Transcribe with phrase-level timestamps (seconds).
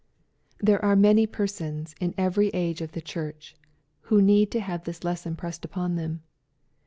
[0.67, 3.55] ''There are many persons in every age of the Church,
[4.09, 6.23] who need to have this lesson pressed upon them.